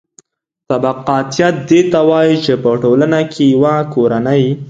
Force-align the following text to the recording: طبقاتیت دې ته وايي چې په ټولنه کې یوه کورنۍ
طبقاتیت 0.69 1.55
دې 1.69 1.81
ته 1.91 1.99
وايي 2.09 2.35
چې 2.45 2.53
په 2.63 2.69
ټولنه 2.83 3.19
کې 3.31 3.43
یوه 3.53 3.75
کورنۍ 3.93 4.43